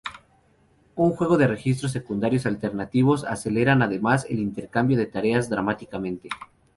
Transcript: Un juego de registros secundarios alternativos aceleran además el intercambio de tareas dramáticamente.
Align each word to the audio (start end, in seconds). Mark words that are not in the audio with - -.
Un 0.95 1.11
juego 1.11 1.37
de 1.37 1.45
registros 1.45 1.91
secundarios 1.91 2.47
alternativos 2.47 3.23
aceleran 3.23 3.83
además 3.83 4.25
el 4.27 4.39
intercambio 4.39 4.97
de 4.97 5.05
tareas 5.05 5.47
dramáticamente. 5.47 6.27